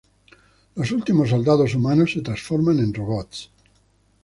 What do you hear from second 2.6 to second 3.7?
en robots.